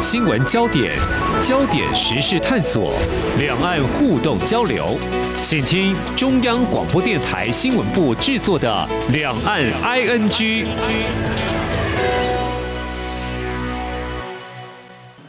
[0.00, 0.96] 新闻焦点，
[1.44, 2.94] 焦点时事探索，
[3.38, 4.96] 两岸互动交流，
[5.42, 10.30] 请听中央广播电台新闻部制作的《两岸 ING》。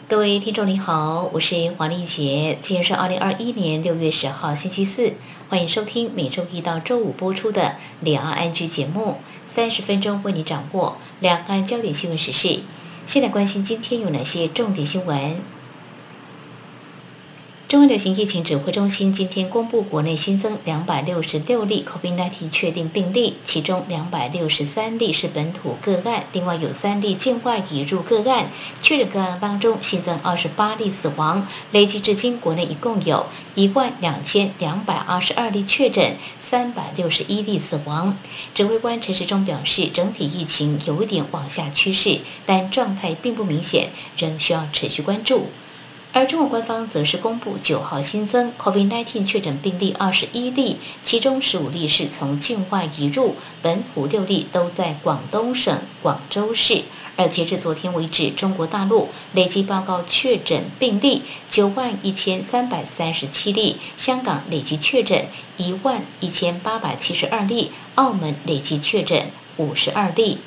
[0.07, 5.11] 各位听众你好，我是黄丽杰，今天是二零二一年六月十号星期四，
[5.49, 7.61] 欢迎收听每周一到周五播出的
[7.99, 12.61] 《两岸 ING》节目，三十分钟为你掌握两岸焦点新闻时事。
[13.05, 15.35] 现在关心今天有哪些重点新闻？
[17.71, 28.51] 中央流行疫情指挥中心今天公布，国内新增两百六十六例 COVID-19 确定病例，其中两百六十三例是本土个案，另外有三例境外移入个案。
[28.81, 38.17] 确诊个案当中新增二十八例死亡，累计至今国内一共有一万两千两百二十二例确诊，三百六十一例死亡。
[38.53, 45.45] 指挥官陈时中表示，整体疫情有点往下趋势，但状态并不明显，仍需要持续关注。
[46.13, 56.83] 而中国官方则是公布九号新增 COVID-19 确诊病例二十一例，其中十五例是从境外移入，本土六例都在广东省广州市。
[57.15, 70.39] 而截至昨天为止，中国大陆累计报告确诊病例九万一千三百三十七例，香港累计确诊一万一千八百七十二例，澳门累计确诊五十二例。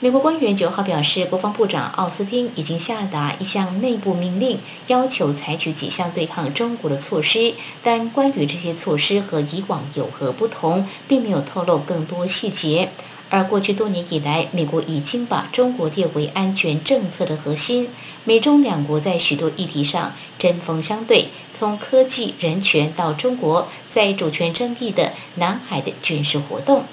[0.00, 12.90] 美国官员九号表示，国防部长奥斯汀已经下达一项内部命令，要求采取几项对抗中国的措施，但关于这些措施和以往有何不同，并没有透露更多细节。
[13.30, 17.88] 而过去多年以来，美国已经把中国列为安全政策的核心，
[18.24, 26.84] 美中两国在许多议题上针锋相对，从科技、人权到中国在主权争议的南海的军事活动。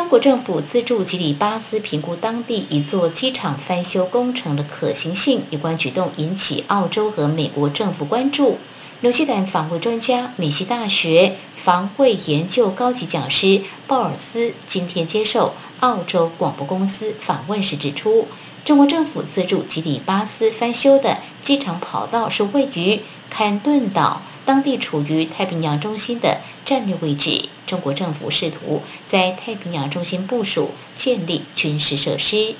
[0.00, 8.56] 中国政府资助吉里巴斯评估当地一座机场翻修工程的可行性，有关举动引起澳洲和美国政府关注。
[9.00, 18.26] 纽西兰防卫专家、美西大学防卫研究高级讲师鲍尔斯今天接受澳洲广播公司访问时指出，
[18.64, 27.48] 中国政府资助吉里巴斯翻修的机场跑道是位于坎顿岛，当地处于太平洋中心的战略位置。
[27.66, 32.56] 中国政府试图在太平洋中心部署建立军事设施。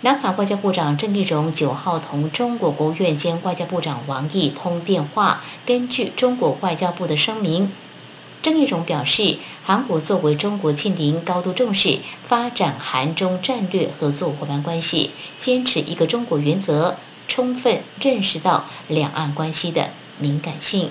[0.00, 5.42] 南韩外交部长郑义溶九号同中国国务院兼外交部长王毅通电话。
[5.64, 7.72] 根据中国外交部的声明，
[8.42, 16.96] 郑义溶表示，韩国作为中国近邻，高度重视发展韩中战略合作伙伴关系，坚持一个中国原则，
[17.28, 20.90] 充分认识到两岸关系的敏感性。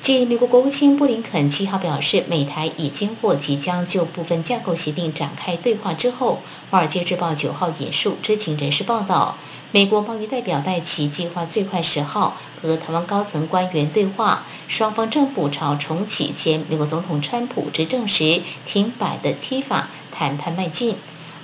[0.00, 9.36] 继美国国务卿布林肯七号表示，美台已经或即将就部分架构协定展开对话之后，《华尔街日报》九号引述知情人士报道，
[9.72, 20.94] 美国贸易代表戴琪计划最快十号和台湾高层官员对话，双方政府朝重启前美国总统川普执政时停摆的 TIFA 谈判迈进。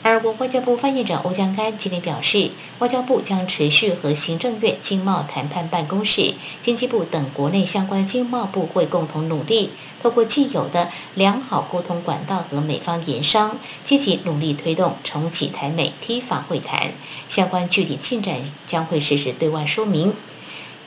[0.05, 9.71] 而我外交部发言人欧江安今天表示，外交部将持续和行政院经贸谈判办公室、经济部等国内相关经贸部会共同努力，
[10.03, 16.91] 透过既有的良好沟通管道和美方研商，积极努力推动重启台美 T 法会谈。
[17.29, 20.12] 相关具体进展将会适时对外说明。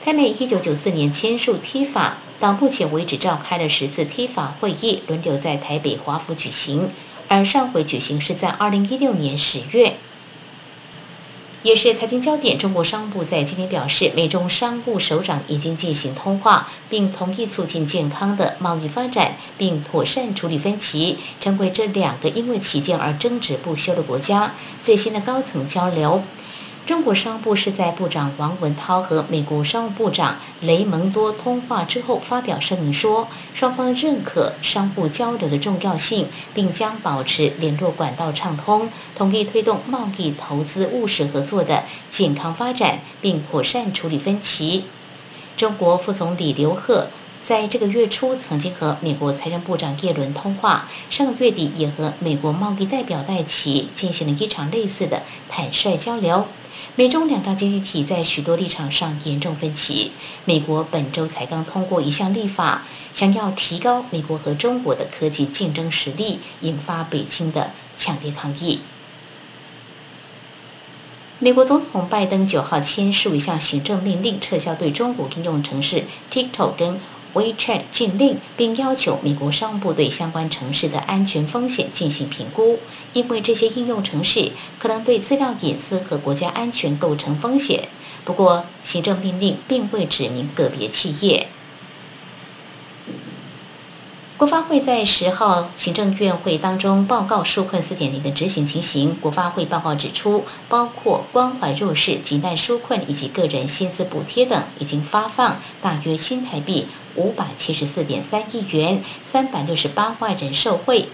[0.04, 6.90] 台美一九九四年签署 T 法到目前为止召开了十次 T 法会议，轮流在台北华府举行。
[7.28, 9.96] 而上回举行是在二零一六年十月，
[11.62, 12.56] 也是财经焦点。
[12.56, 26.22] 中国商务部在今天表示，美中商务首长已经进行通话，并同意促进健康的贸易发展，并妥善处理分歧，成为这两个因为起见而争执不休的国家最新的高层交流。
[26.86, 41.82] 中国商务部是在部长王文涛和美国商务部长雷蒙多通话之后发表声明说，双方认可商务交流的重要性，并将保持联络管道畅通，同意推动贸易投资务实合作的
[42.12, 44.84] 健康发展，并妥善处理分歧。
[45.56, 47.08] 中国副总理刘鹤
[47.42, 56.46] 在这个月初曾经和美国财政部长耶伦通话，上个月底也和美国贸易代表戴奇进行了一场类似的坦率交流。
[56.98, 60.12] 美中两大经济体在许多立场上严重分歧。
[60.46, 68.80] 美国本周才刚通过一项立法，想要提高美国和中国的科技竞争实力，引发北京的强烈抗议。
[71.38, 76.98] 美国总统拜登九号签署一项行政命令，撤销对中国应用程式 TikTok 跟
[77.36, 82.78] WeChat 禁令，并要求美国商务部对相关城市的安全风险进行评估，
[83.12, 87.88] 因为这些应用程式可能对资料隐私和国家安全构成风险。
[88.24, 91.48] 不过，行政命令并未指明个别企业。
[94.38, 99.16] 国发会在十号行政院会当中报告纾困四点零的执行情形。
[99.18, 111.08] 国发会报告指出，包括关怀弱势、急难纾困以及个人薪资补贴等，已经发放大约新台币五百七十四点三亿元，三百六十八万人受惠。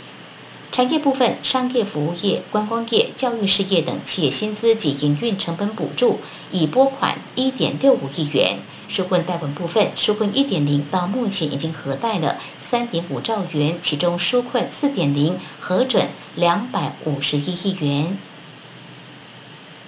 [0.72, 6.18] 产业部分，商业服务业、观光业、教育事业等企业薪资及营运成本补助
[6.50, 8.58] 已拨款一点六五亿元。
[8.92, 18.18] 纾困贷款部分，纾困一点零到目前已经核贷了三点五兆元，其中纾困四点零核准两百五十一亿元。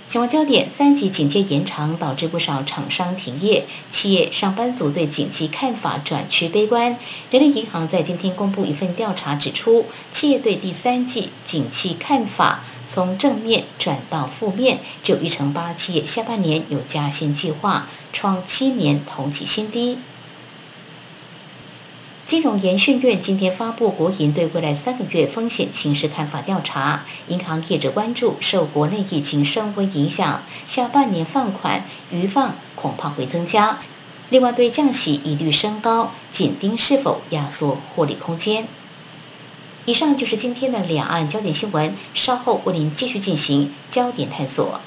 [0.06, 6.97] 新闻焦点：三级警戒延长导致不少厂商停业，企业上班族对景气看法转趋悲观。
[7.31, 17.89] 人力银行在今天公布一份调查，指出企业对第三季景气看法从正面转到负面，只有一成八企业下半年有加薪计划。
[18.13, 19.99] 创七年同期新低。
[22.25, 33.81] 金融研训院今天发布国银对未来三个月风险情势看法调查，银行业者关注受国内疫情升温影响，下半年放款余放恐怕会增加。
[34.31, 38.67] 另外，对降息疑虑升高，紧盯是否压缩获利空间。
[39.87, 44.81] 以上就是今天的两岸焦点新闻，稍后为您继续进行焦点探索。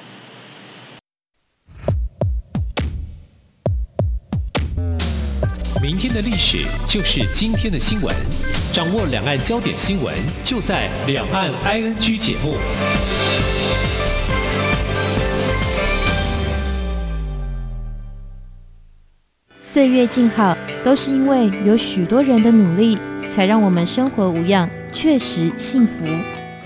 [5.80, 8.16] 明天的历史就是今天的新闻，
[8.74, 10.12] 掌握两岸焦点新闻
[10.44, 12.56] 就在《两岸 ING》节目。
[19.62, 22.98] 岁月静好，都是因为有许多人的努力，
[23.30, 24.68] 才让我们生活无恙，
[24.98, 25.94] 确实幸福。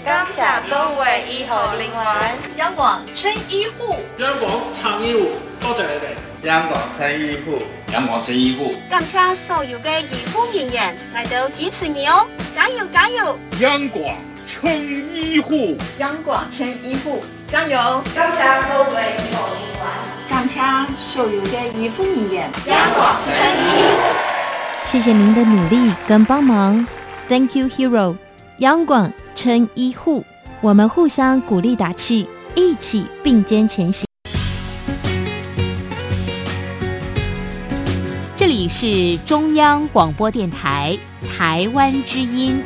[0.05, 6.47] 感谢所有医护人员，央广青医护，央广长医护，多谢你哋。
[6.47, 7.61] 央广青医护，
[7.91, 12.25] 央广青医护，感谢所有嘅医护人员来到支持你哦，
[12.55, 13.37] 加油加油！
[13.59, 14.81] 央广青
[15.13, 18.01] 医护，央广青医护，加油！
[18.15, 19.83] 感谢所有嘅医护人员，
[20.29, 20.61] 感谢
[20.95, 26.87] 所有嘅医护人员，央广青医护，谢谢您的努力跟帮忙
[27.31, 28.17] ，Thank you, Hero！
[28.57, 30.25] 央广称医护，
[30.59, 34.05] 我们互相鼓励打气，一起并肩前行。
[38.35, 40.97] 这里是中央广播电台
[41.37, 42.61] 台湾之音。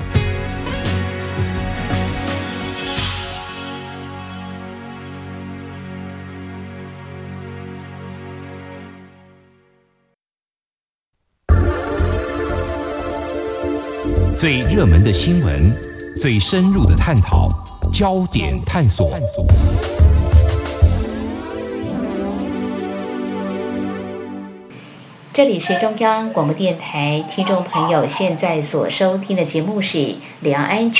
[14.37, 15.73] 最热门的新闻，
[16.21, 17.49] 最深入的探讨，
[17.93, 19.15] 焦点探索。
[25.35, 29.97] 这里是中央广播电台，听众朋友现在所收听的节目是
[30.39, 30.93] 《两岸 ING》。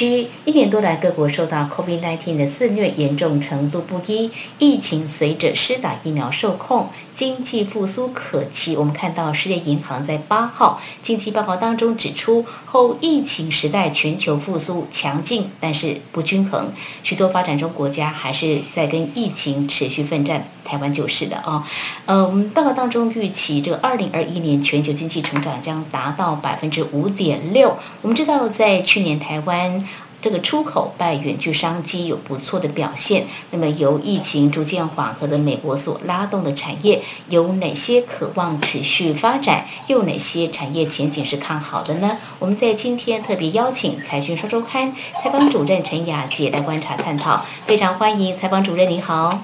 [0.44, 4.30] 一年多来，各国受到 COVID-19 的肆虐，严重程度不一。
[4.60, 8.76] 疫情随着施打疫苗受控，经济复苏可期。
[8.76, 16.74] 我们看到世界银行在八号经济报告当中指出，后疫情时代全球复苏强劲，但是不均衡。
[17.04, 21.66] 许多发展中国家还是在跟疫情持续奋战，台湾就是的啊。
[22.08, 27.78] 嗯，报告当中预期这个二零二一年全球经济成长将达到百分之五点六。
[28.02, 29.88] 我们知道，在去年台湾
[30.22, 33.28] 这个出口拜远距商机有不错的表现。
[33.52, 39.68] 那么由疫情逐渐缓和的美国所拉动的产业有哪些渴望持续发展？
[39.86, 42.18] 又哪些产业前景是看好的呢？
[42.40, 47.46] 我们在今天特别邀请财讯双周刊采访主任陈雅洁来观察探讨。
[47.68, 49.44] 非常欢迎采访主任，你好。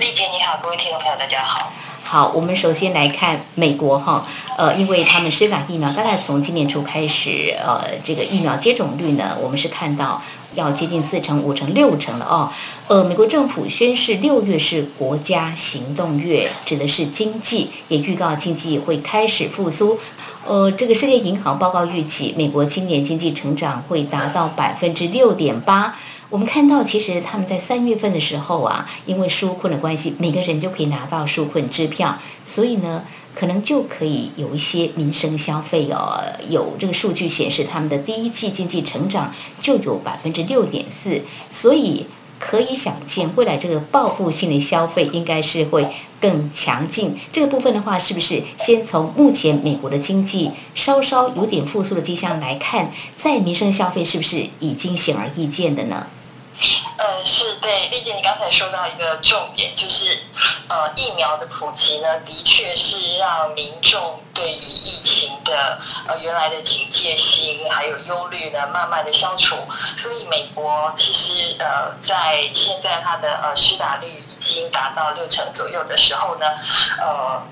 [0.00, 1.72] 丽姐你好，各位听众朋友大家好。
[2.02, 4.26] 好，我们首先来看美国哈，
[4.58, 10.20] 呃，因为他们施打疫苗，大概从今年初开始，呃，这个疫苗接种率呢，我们是看到
[10.54, 12.52] 要接近四成、五成、六成了哦。
[12.88, 19.98] 呃，美国政府宣示六月是国家行动月，指的是经济，也预告经济会开始复苏。
[20.46, 25.96] 呃，这个世界银行报告预期，美国今年经济成长会达到百分之六点八。
[26.28, 33.04] 我们看到，其实他们在三月份的时候啊，因为纾困的关系，每个人就可以拿到纾困支票，所以呢，
[33.34, 36.20] 可能就可以有一些民生消费哦。
[36.48, 42.06] 有这个数据显示，他们的第一季经济成长就有百分之六点四，所以
[42.38, 45.88] 可以想见，未来这个报复性的消费应该是会
[46.20, 47.18] 更强劲。
[47.32, 56.06] 这个部分的话，是不是先从目前美国的经济稍稍有点复苏的迹象来看，在民生消费是不是已经显而易见的呢？
[56.98, 60.20] 呃，是对，丽姐，你刚才说到一个重点，就是
[60.68, 65.15] 呃，疫苗的普及呢，的确是让民众对于疫情
[65.46, 69.56] 的呃原来的警戒心还有忧虑呢，慢慢的消除。
[69.96, 76.46] 所以美国其实呃，在现在它的呃施打率已经达到六成左右的时候呢，
[77.00, 77.42] 呃。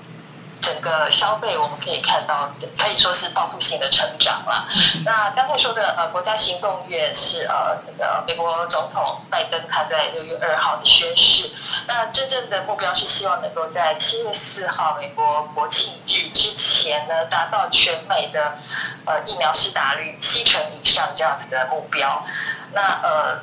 [0.65, 4.67] 整个消费我们可以看到，可以说是报复性的成长了。
[5.05, 11.51] 那刚才说的呃，国家行动月是呃那个美国总统拜登他在六月二号的宣誓。
[11.87, 18.57] 那真正的目标是希望能够在七月四号美国国庆日之前呢，达到全美的
[19.05, 22.25] 呃疫苗施打率七成以上这样子的目标。
[22.73, 23.39] 那呃，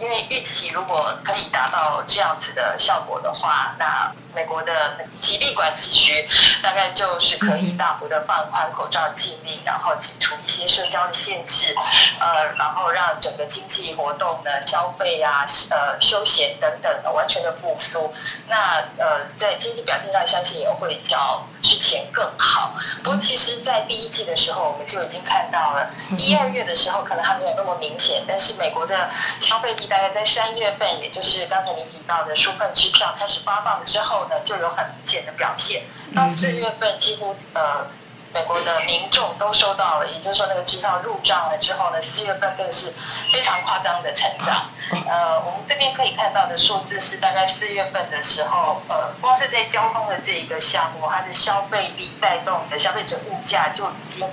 [0.00, 4.72] 因为预期如果可以达到这样子的效果的话，那美国的
[5.20, 6.28] 疾病管制局
[6.62, 11.74] 大概就是可以大幅的放宽口罩禁令，然后解除一些社交的限制，
[12.18, 18.12] 呃，然后让整个经济活动呢、消费啊、呃、休闲等等的完全的复苏。
[18.48, 22.74] 那呃，在经济表现上，相信也会较之前更好。
[23.02, 29.10] 不过，其实，在第一季的时候，我们就已经看到了，一二月的时候可能还没有那么明显，但是美国的
[29.40, 34.23] 消费力大概在三月份，也就是刚才您提到的纾困支票开始发放了之后。
[34.44, 35.82] 就有很明显的表现，
[36.14, 37.86] 到四月份几乎呃，
[38.34, 42.92] 美国的民众都收到了，也就是说那个支票入账了之后呢，四月份更是
[43.32, 44.68] 非常夸张的成长。
[45.08, 54.28] 呃，我们这边可以看到的数字是大概四月份的时候，呃，光是在交通的这一个项目，它的消费力带动的消费者物价就已经。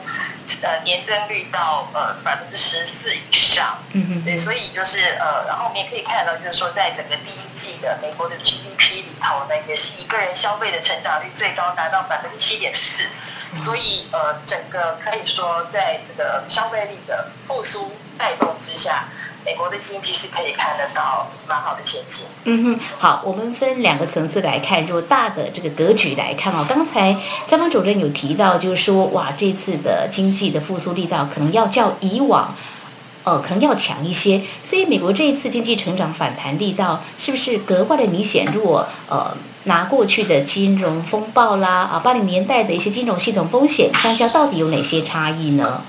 [0.64, 13.08] 呃，年增率到呃百分之十四以上，嗯嗯，对，所以就是呃，然后我们也可以看到，就是说，在整个第一季的美国的 GDP 里头呢，也是一个人消费的成长率最高，达到百分之七点四，
[13.54, 19.06] 所以呃，整个可以说，在这个消费力的复苏带动之下。
[19.44, 22.28] 美国的经济是可以看得到蛮好的前景。
[22.44, 26.64] 嗯哼，好，我们分两个层次来看，就大的这个格局来看哦。
[26.70, 27.18] 刚才
[27.48, 32.54] 张方主任有提到，就是说，哇，这次的经济的复苏力道可能要较以往，
[33.24, 34.42] 呃，可能要强一些。
[34.64, 38.46] 所以，美国这一次经济成长反弹力道是不是格外的明显？
[38.52, 39.36] 如果呃
[39.66, 45.84] 拿过去的金融风暴啦，啊，八零年代的一些金融系统风险相较，到底有哪些差异呢？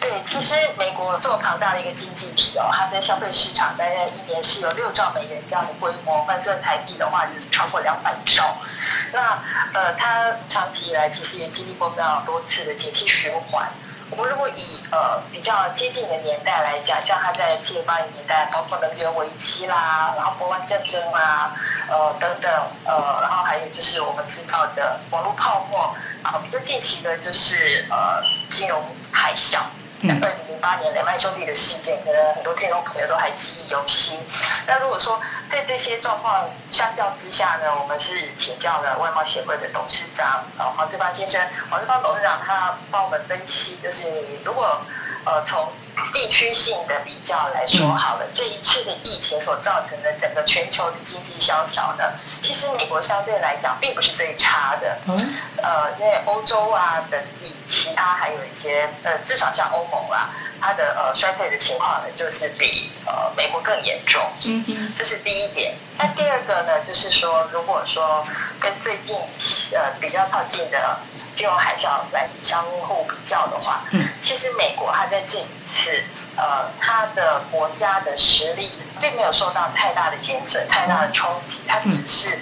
[0.00, 8.56] 对，其实美国这么庞大的一个经济体哦，它的消费市场大概一年是有六兆美元这样的规模，换算台币的话就是超过两百兆。
[9.12, 9.38] 那
[9.72, 13.68] 呃，它长期以来其实也经历过非常多次的景气循环。
[14.16, 21.54] 我们如果以呃比较接近的年代来讲，像他在七八零年代，包括能源危机啦，然后波湾战争啦，
[21.88, 22.50] 呃等等，
[22.84, 25.94] 呃，然后还有就是我们知道的网络泡沫。
[26.22, 29.58] 啊，比较近期的就是呃金融海啸，
[30.04, 34.18] 二零零八年雷曼兄弟的事件，可能很多听众朋友都还记忆犹新。
[34.66, 41.40] 那如果说在这些状况相较之下呢，我们是请教了外贸协会的董事长呃黄志邦先生，
[41.70, 44.80] 黄志邦董事长他帮我们分析，就是你如果
[45.24, 45.68] 呃从
[46.12, 52.04] 地区性的比较来说好了，这一次的疫情所造成的整个全球的经济萧条呢，
[52.40, 54.98] 其实美国相对来讲并不是最差的。
[55.06, 55.34] 嗯。
[55.62, 60.30] 呃，因为欧洲啊等地，其他还有一些呃，至少像欧盟啊，
[60.62, 64.22] 它的呃衰退的情况呢，就是比呃美国更严重。
[64.96, 65.74] 这是第一点。
[65.98, 68.24] 那第二个呢，就是说，如果说
[68.60, 69.16] 跟最近
[69.74, 70.98] 呃比较靠近的。
[71.34, 76.04] 金融海啸来相互比较的话，嗯，其实美国它在这一次，
[76.36, 82.38] 呃，它的国家的实力并没有受到太大的减损、太大的冲击，它只是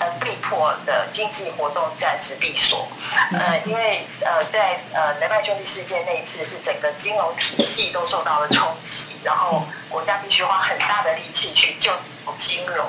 [0.00, 2.88] 呃被迫的经济活动暂时闭锁，
[3.32, 11.92] 呃，因为呃在呃雷曼兄弟事件那一次是整个金融体系都受到了冲击，然后国家必须花很大的力气去救
[12.36, 12.84] 金融，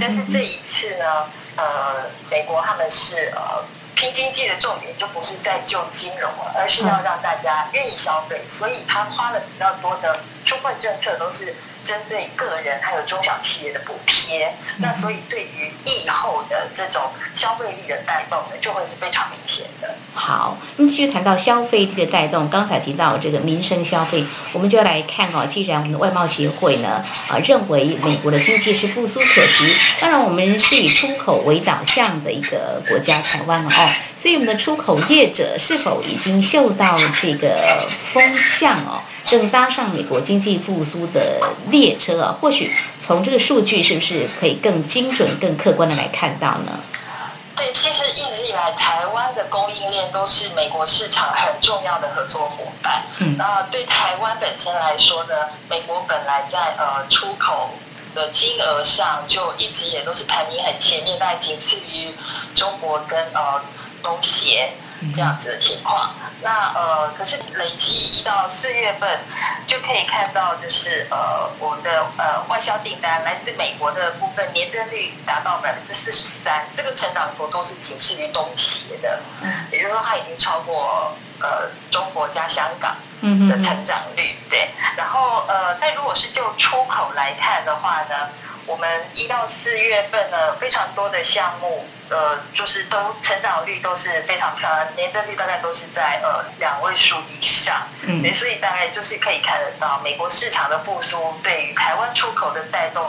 [0.00, 1.26] 但是这一次呢，
[1.56, 3.62] 呃，美国他们是呃。
[3.94, 11.54] 拼经济的重点就不是在救金融了，而是要让大家愿意消费，所以他花了比较多的纾困政策都是
[11.84, 14.54] 针对个人还有中小企业的补贴。
[14.78, 17.02] 那所以对于疫后的这种
[17.34, 19.94] 消费力的带动呢，就会是非常明显的。
[20.14, 25.46] 好，那么继续谈到消费力的带动，刚才提到这个民生消费，我们就要来看哦。
[25.46, 33.70] 既然我们的外贸协会呢啊认为美国的经济是复苏可期，当然我们是以出口为导向的一个国家，台湾哦。
[34.22, 41.40] 所以我们的出口业者是否已经嗅到这个风向哦，更搭上美国经济复苏的
[41.72, 42.36] 列车啊？
[42.40, 46.78] 或许从这个数据是不是可以更精准、更客观的来看到呢？
[47.56, 53.02] 对，其实一直以来，台湾的供应链都是美国市场很重要的合作伙伴。
[53.18, 55.34] 嗯，那对台湾本身来说呢，
[55.68, 57.70] 美国本来在呃出口
[58.14, 62.14] 的金额上就一直也都是排名很前面，大概仅次于
[62.54, 63.60] 中国跟呃
[64.02, 64.72] 东协
[65.14, 66.14] 这样子的情况。
[66.44, 69.20] 那呃，可是累计一到四月份，
[69.64, 79.20] 就可以看到，就是呃，我们的呃外销订单来自美国的部分年增率达到百分之四十三，这个成长幅度是仅次于东协的，
[79.70, 82.96] 也就是说它已经超过呃中国加香港
[83.48, 84.68] 的成长率，对。
[84.96, 88.28] 然后呃，但如果是就出口来看的话呢，
[88.72, 91.84] 我们一到四月份呢，非常多的项目。
[92.08, 103.02] 呃，就是都成长率都是非常漂亮，年增率大概都是在呃两位数以上，嗯，所以大概就是可以看得到美国市场的复苏对于台湾出口的带动，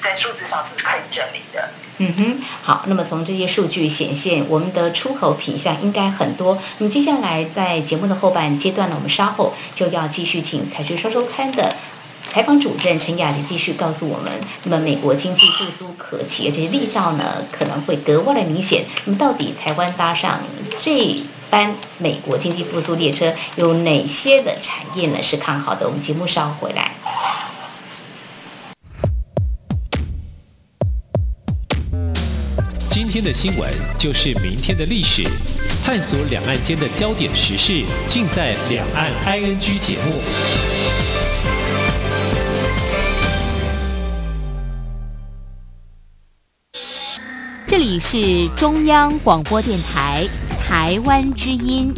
[0.00, 1.68] 在数字上是可以证明的。
[1.98, 6.58] 嗯哼，好，那么从这些数据显现，我们的出口品项应该很多。
[6.78, 11.76] 那么接下来在节目的后半阶段呢，我们稍后就要继续请财讯双周刊的。
[12.36, 14.30] 采访主任陈雅婕继续告诉我们，
[14.64, 18.84] 那么美国经济复苏可期，而且力道呢可能会格外的明显。
[19.06, 20.40] 那么到底台湾搭上
[20.78, 25.86] 这班美国经济复苏列车，有哪些的产业呢是看好的？
[25.86, 26.90] 我们节目稍后回来。
[32.90, 35.24] 今天的新闻就是明天的历史，
[35.82, 40.20] 探索两岸间的焦点时事，尽在《两岸 ING》节目。
[47.78, 50.26] 这里是中央广播电台
[50.66, 51.92] 台湾之音。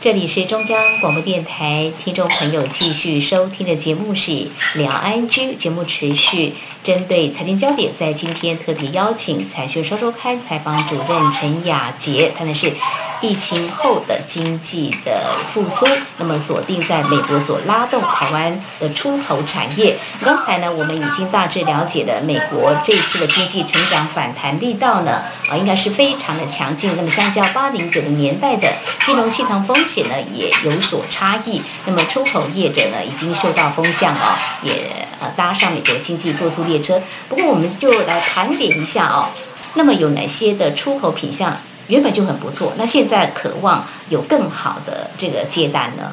[0.00, 12.72] 这里是中央广播电台，听众朋友继续收听的节目是两岸 ING，节目持续针对财经焦点，在今天特别邀请财讯双周刊采访主任陈雅杰，谈的是
[13.20, 19.98] 疫情后的经济的复苏，那么锁定在美国所拉动台湾的出口产业。
[20.24, 26.94] 刚才呢，我们已经大致了解了美国这次的经济成长反弹力道呢，啊，应该是非常的强劲。
[26.96, 28.72] 那么相较八零九零年代的
[29.04, 30.06] 金融系统风险。
[30.06, 34.72] 呢也有所差异，那么出口业者呢已经受到风向哦，也
[35.20, 37.02] 呃搭上美国经济复苏列车。
[37.28, 39.30] 不过我们就来盘点一下哦，
[39.74, 41.56] 那么有哪些的出口品项
[41.88, 46.12] 原本就很不错，那现在渴望有更好的这个接单呢？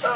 [0.00, 0.08] 嗯，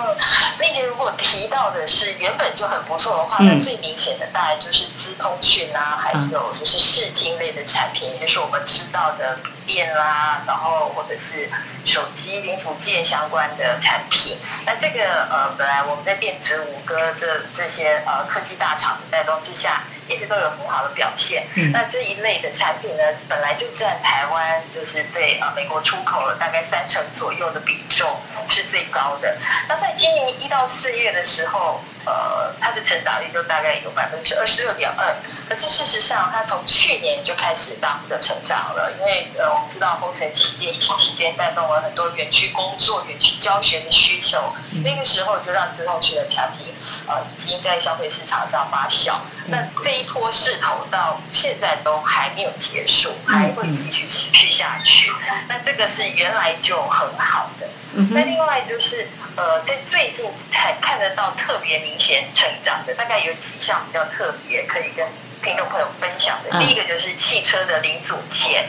[0.61, 11.51] 丽姐如果提到的是原本就很不错的话，那最明显的大概就是资通讯啊，还有就是视听类的产品，就是我们知道的笔电啦，然后或者是
[11.85, 14.39] 手机零组件相关的产品。
[14.65, 19.83] 那这个呃，本来我们在电子五哥这这些呃科技大厂的带动之下。
[20.09, 21.47] 一直都有很好的表现。
[21.55, 28.17] 嗯、那这一类的产品呢，本来就占台湾就是对啊美国出口了大概三成左右的比重
[28.49, 29.37] 是最高的。
[29.69, 35.15] 那在今年一到四月的时候，呃，它的成长率就大概有百分之二十六点二。
[35.49, 46.75] 可是事实上，它从去年就开始大幅的成长了，因为呃，我们知道封城期间、疫情期间带动了很多园区工作、园区教学的需求，嗯、那个时候就让资通讯的产品。
[47.07, 49.15] 呃，已经在消费市场上发酵。
[49.47, 55.11] 那这一波势头到现在都还没有结束，还会继续持续下去。
[55.49, 57.69] 那这个是原来就很好的。
[58.11, 65.07] 那另外就是呃，在最近才看得到特别明显成长的，大概有几项比较特别，可以跟
[65.43, 66.59] 听众朋友分享的。
[66.59, 68.69] 第一个就是汽车的零组件。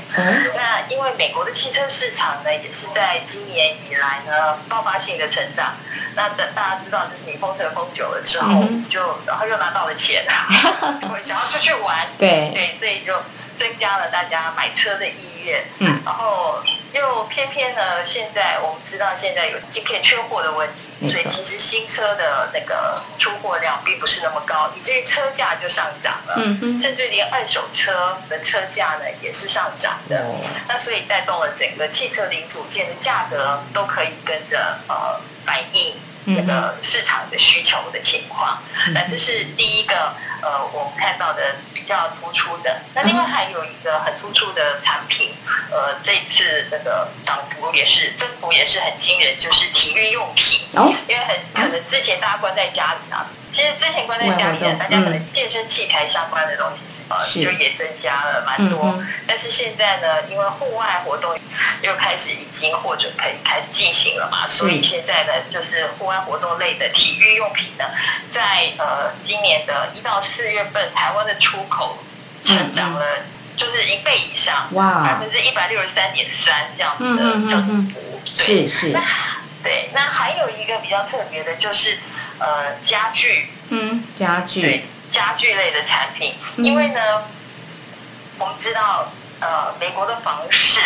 [0.55, 5.75] 那因为美国的汽车市场呢，也是在今年以来呢爆发性的成长。
[6.15, 10.25] 那等大家知道，就是你封城封久了之后，嗯、就然后又拿到了钱，
[11.01, 13.23] 就会想要出去玩，对对，所以就
[13.57, 15.63] 增加了大家买车的意愿。
[15.79, 16.62] 嗯，然后
[16.93, 26.36] 又偏偏呢，现在我们知道现在有晶片缺货的问题，所以其实新车的那个出货量并不是那么高，以至于车价就上涨了。
[26.38, 30.19] 嗯哼，甚至连二手车的车价呢也是上涨的。
[30.19, 30.36] 哦、
[30.67, 35.19] 那所以带动了整个汽车零组件的价格都可以跟着呃。
[35.45, 35.93] 反映
[36.25, 38.62] 那个市场的需求的情况。
[38.93, 42.81] 那这是第一个呃，我们看到的比较突出的。
[42.93, 45.33] 那另外还有一个很突出的产品，
[45.71, 50.52] 呃，这次那个涨幅也是增幅也是很惊人，就是体育用品。
[50.75, 53.25] 哦，因为很可能之前大家关在家里啊。
[53.51, 58.99] 其实之前关在家里的，大家可能健身器材相关的东西，呃，就也增加了蛮多。
[59.27, 61.38] 但是现在呢，因为户外活动
[61.83, 67.86] 又开始已经或者可以开始进行了嘛，所以现在呢，就是户外活动类的体育用品呢，
[68.31, 71.99] 在呃今年的一到四月份，台湾的出口
[72.43, 73.05] 成长了，
[73.55, 78.19] 就是一倍以上，哇，百分之一百六十三点三这样子的增幅。
[78.36, 78.97] 是是。
[79.63, 81.97] 对，那还有一个比较特别的就是。
[82.39, 87.26] 呃，家具，嗯，家具，对，家具类的产品，嗯、因为呢，
[88.39, 90.82] 我们知道，呃，美国的房市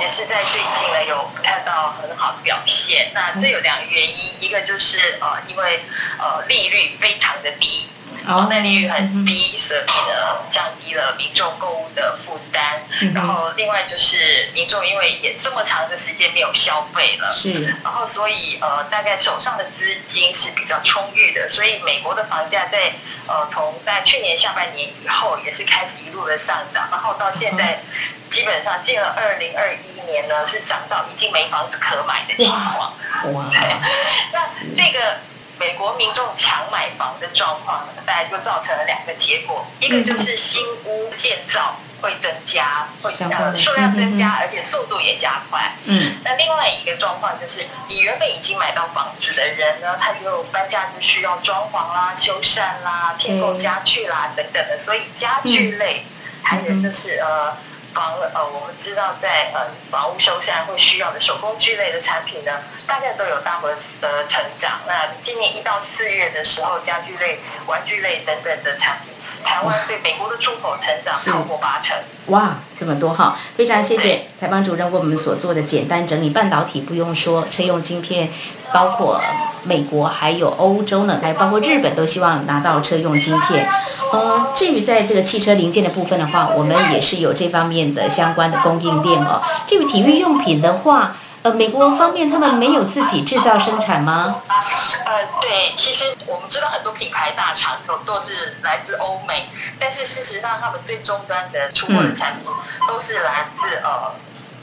[0.00, 3.10] 也是在最近呢有看到很好的表现。
[3.12, 5.82] 那这有两个原因，嗯、一个就是呃，因为
[6.18, 7.90] 呃利率非常的低。
[8.26, 12.80] 房贷利率很低，所以呢降低了民众购物的负担。
[13.12, 17.76] 然后另外就是民众因为也这么长的时间没有消费了，是。
[17.82, 22.92] 然后所以呃大概手上的资金是比较充裕的，所以美国的房价在
[23.26, 27.80] 呃从在去年下半年以后也是开始一路的上涨，然后到现在
[28.30, 32.94] 基本上进了二零二一年呢是涨到已经没房子可买的情况。
[33.34, 33.44] 哇，
[34.32, 35.18] 那这个。
[35.64, 45.72] 美国民众抢买房的状况呢，大概就造成了两个结果，一个就是新屋建造会增加，会呃数量增加，而且速度也加快。
[45.86, 56.04] 嗯，那另外一个状况就是，你原本已经买到房子的人呢，他就搬家就需要装潢啦、修缮啦、添购家具啦等等的，所以家具类
[56.42, 57.56] 还有就是呃。
[57.94, 63.76] 房呃，我们知道在呃房屋修缮会需要的手工具类的产品呢，大概都有大幅的
[64.26, 64.80] 成长。
[64.86, 71.96] 那今年一到四月的时候，家具类、玩具类等等的产品，台湾对美国的出口成长超过八成。
[72.26, 73.36] 哇，这么多哈！
[73.56, 76.30] 非常谢谢采访主任为我们所做的简单整理。
[76.30, 78.30] 半导体不用说，车用晶片，
[78.72, 79.20] 包括。
[79.66, 83.66] 美国还有欧洲呢，还包括日本，都希望拿到车用晶片。
[84.12, 89.40] 呃，至于在这个汽车零件的部分的话，我们也是有这方面的相关的供应链哦。
[89.66, 94.42] 这个体育用品的话，呃，美国方面他们没有自己制造生产吗？
[95.04, 102.50] 呃，对，其实我们知道很多品牌大厂都都是来自欧美，但是事实上他们最终端的出货的产品
[102.88, 104.12] 都是来自呃。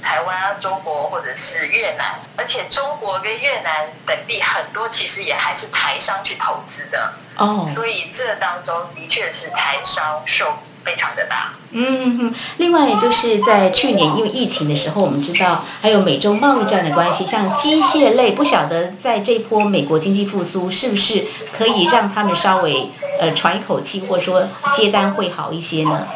[0.04, 11.54] 台湾啊，中国或者是越南，而且中国跟越南等地很多其实也还是台商去投资的哦，所以这当中的确是台商受益非常的大。
[11.74, 21.24] 嗯哼，另外就是在去年因为疫情的时候，我们知道还有美洲贸易战的关系，像机械类，不晓得在这波美国经济复苏是不是
[21.58, 26.08] 可以让他们稍微呃喘一口气，或者说接单会好一些呢？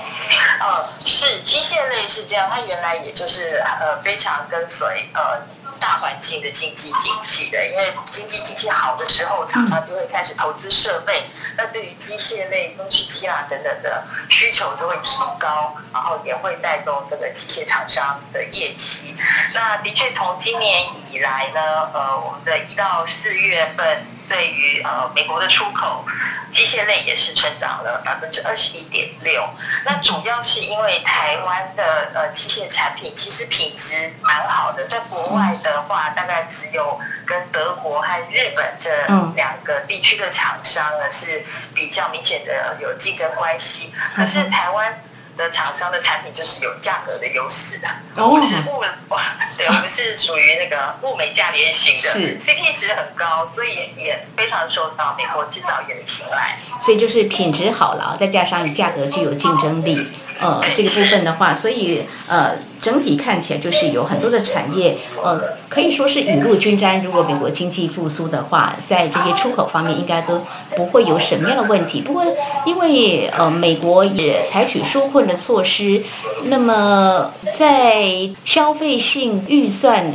[0.60, 5.40] 呃，是机械类是这样，它原来也就是呃非常跟随呃
[5.80, 19.16] 大环境的经济景气的，因为经济景气好的时候，厂商就会开始投资设备，那对于机械类、工具机啊等等的需求就会提高，然后也会带动这个机械厂商的业绩。
[19.54, 24.06] 那的确从今年以来呢，呃，我们的一到四月份。
[24.28, 26.06] 对于呃美国的出口，
[26.52, 29.48] 机械类也是成长了百分之二十一点六。
[29.86, 38.90] 那主要是因为台湾的呃机械产品其实品质蛮好的，在国外的话，大概只有跟德国和日本这
[39.36, 43.94] 两个地区的厂商呢是比较明显的有竞争关系。
[44.16, 45.02] 可是台湾。
[45.38, 56.58] 的厂商的产品就是有价格的优势的，我们是物哇，对，我们是属于那个物美价廉型的，是 CP 值很高，所以也非常受到美国制造业的青睐。
[56.82, 62.56] 所以就是品质好了，再加上价格具有竞争力，呃，这个部分的话，所以呃。
[62.86, 67.02] 整体看起来就是有很多的产业，呃，可以说是雨露均沾。
[67.04, 70.44] 如果美国经济复苏的话，在这些出口方面应该都
[70.76, 72.02] 不会有什么样的问题。
[72.02, 72.24] 不过，
[72.68, 76.04] 因为呃，美国也采取纾困的措施，
[76.44, 80.14] 那么在消费性预算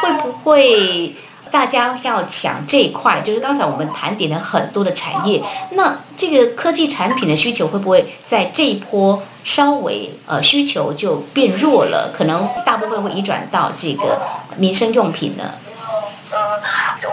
[0.00, 1.14] 会不会？
[1.50, 12.12] 大家要抢这一块，就是刚才我们盘点了很多的产业，那这个科技产品的需求会不会在这一波稍微呃需求就变弱了？
[12.16, 14.20] 可能大部分会移转到这个
[14.56, 15.54] 民生用品呢？
[16.30, 16.60] 呃，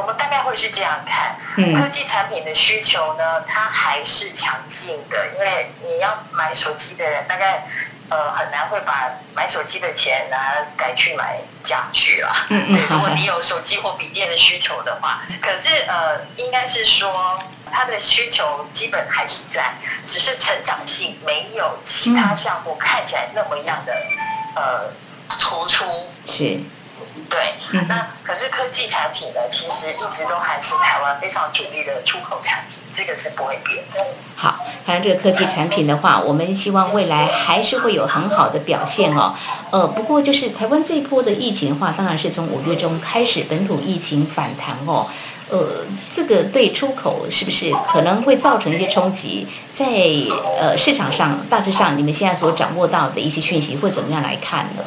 [0.01, 1.37] 我们大概会是这样看，
[1.79, 7.67] 科技产品的需求呢，它还是强劲的，因为你要买手机的人大概。
[8.09, 12.45] 呃，很难会把买手机的钱拿改去买家具啦。
[12.49, 12.87] 嗯嗯。
[12.89, 17.39] 如果你有手机或笔电的需求的话，可是呃，应该是说
[17.71, 19.73] 它的需求基本还是在，
[20.05, 23.93] 只是成长性没有其他项目看起来那么样的
[24.55, 24.91] 呃
[25.39, 26.11] 突出。
[26.25, 26.59] 是。
[27.27, 27.55] 对。
[27.87, 32.77] 那可是科技产品呢，其实一直都还是台湾非常主力的出口产品。
[32.93, 34.05] 这个是不会变的。
[34.37, 34.54] 好，
[34.85, 39.33] 反正这个科技产品的话，我们希望未来还是会有很好的表现哦。
[39.71, 45.07] 呃，不过就是台湾这一波的疫情的话，当然是从五月中开始本土疫情反弹哦。
[45.49, 49.47] 呃，这个对出口是不是可能会造成一些冲击？
[49.71, 49.85] 在
[50.59, 54.83] 呃市场上，大致上你们现在所掌握到的一些讯息会怎么样来看呢？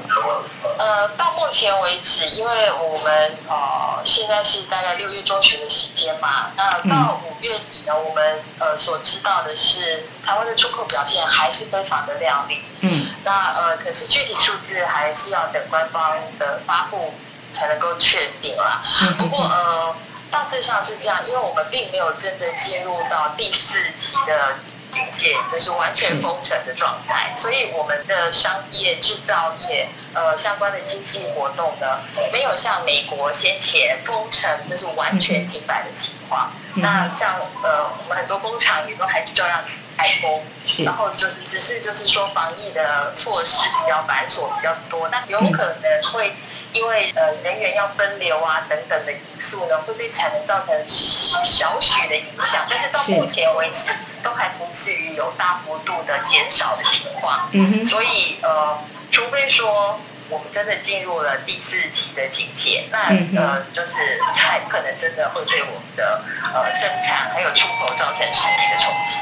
[0.78, 12.62] 呃，到目前为止，因为我们呃现在是大概六月中旬的时间嘛，那到五月底呢，我们呃所知道的是，台湾的出口表现还是非常的亮丽。
[12.80, 17.12] 嗯，那呃，可是具体数字还是要等官方的发布
[17.52, 18.80] 才能够确定啦。
[19.18, 19.94] 不过呃，
[20.30, 24.54] 大致上是这样，因为我们并没有真的进入到第四级的。
[24.90, 32.00] 警戒就是完全封城的状态，所以我们的商业、制造业，呃，相关的经济活动呢，
[32.32, 36.50] 没有像美国先前封城就是完全停摆的情况。
[36.74, 39.62] 那像呃，我们很多工厂也都还是照样
[39.96, 40.42] 开工，
[40.84, 46.34] 然后就是只是就是说防疫的措施比较繁琐比较多，那有可能会。
[46.72, 53.90] 因为呃人员要分流啊等等的因素呢，会对产能造成小许的影响，但是到目前为止
[54.22, 57.48] 都还不至于有大幅度的减少的情况。
[57.52, 57.84] 嗯哼。
[57.84, 58.78] 所以呃，
[59.10, 63.08] 除非说我们真的进入了第四级的警戒，那
[63.40, 69.18] 呃就是才可能真的会对我们的呃生产还有出口造成实际的冲击。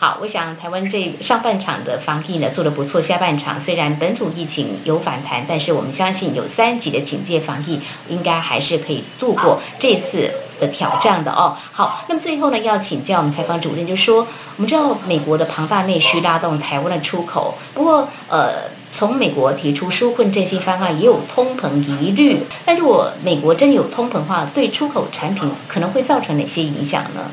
[0.00, 10.30] 好，我想台湾这上半场的防疫呢做得不错，下半场虽然本土疫情有反弹，但是我们相信有三级的警戒防疫，应该还是可以度过这次
[10.60, 11.56] 的挑战的哦。
[11.72, 14.18] 好，那么最后呢，要请教我们采访主任，就是说
[14.56, 27.32] 我们知道美国的庞大内需拉动台湾的出口，不过呃，从美国提出纾困振兴方案也有通膨疑虑，但如果美国真有通膨的话，对出口产品可能会造成哪些影响呢？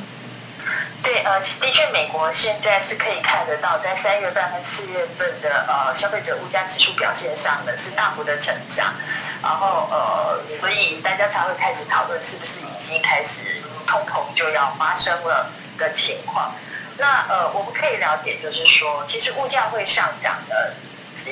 [1.05, 8.91] 对，呃，的确，美国现在是可以看得到，在三月份和四月份的呃消费者物价指数表现上呢是大幅的成长，
[9.43, 16.51] 然后呃，所以大家才会开始讨论是不是已经开始通膨就要发生了的情况。
[16.97, 20.73] 那呃，我们可以了解，就是说，其实物价会上涨的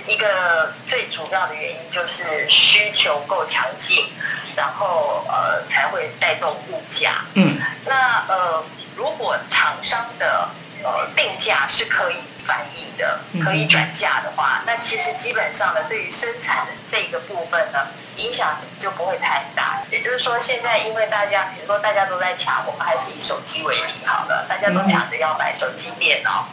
[0.06, 4.08] 一个最主要的原因就是需求够强劲，
[4.56, 7.26] 然后呃才会带动物价。
[7.34, 7.58] 嗯，
[7.88, 8.64] 那呃。
[8.96, 10.50] 如果厂商的
[10.84, 19.82] 呃定价是可以反映的，可以转嫁的话，那其实基本上呢，对于生产的这个部分呢，影响就不会太大。
[19.90, 26.48] 也就是说，现在因为大家，比如说大家都在抢，我们还是以手机为例好了，大家都抢着要买手机、电脑，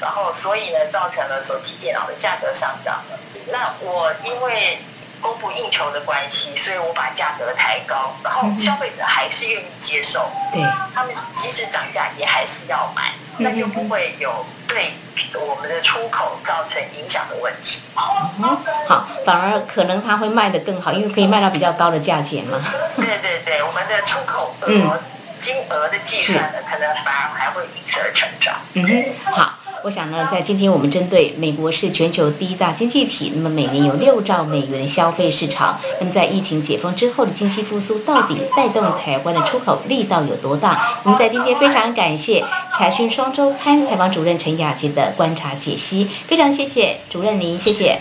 [0.00, 3.18] 然后所以呢，造成了手机、电脑的价格上涨了。
[3.52, 4.80] 那我因为。
[5.20, 10.62] 供不应求的关系，所以我把价格抬高，然后消费者还是愿意接受，对，
[10.94, 14.92] 他们即使涨价也还是要买，那就不会有对
[15.34, 17.82] 我们的出口造成影响的问题。
[17.96, 22.60] 嗯，好，反而可能它会卖得更好，因为可以卖到比较高的价钱嘛。
[22.96, 25.00] 对对对，我们的出口额
[25.38, 28.54] 金额的计算呢，可能反而还会因此而成长。
[28.74, 29.54] 嗯，好。
[29.86, 40.98] 我想呢，在今天我们针对美国是全球第一大经济体，那么每年有六兆美元的消费市场，那么在疫情解封之后的经济复苏，到底带动台湾的出口力道有多大？
[41.04, 42.44] 我们在今天非常感谢
[42.76, 48.00] 财讯双周刊采访主任陈雅洁的观察解析，非常谢谢主任您，谢谢，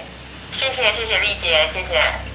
[0.49, 2.34] 谢谢谢谢丽姐，谢谢。